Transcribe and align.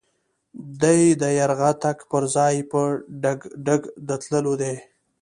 دی 0.81 1.01
د 1.21 1.23
يرغه 1.39 1.71
تګ 1.83 1.97
پر 2.09 2.23
ځای 2.35 2.55
په 2.71 2.79
ډګډګ 3.21 3.81
د 4.07 4.09
تللو 4.21 4.53
دی. 4.61 4.75